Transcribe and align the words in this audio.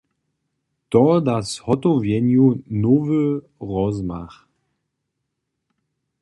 To 0.91 1.01
da 1.25 1.35
zhotowjenju 1.49 2.47
nowy 2.85 3.21
rozmach. 3.69 4.35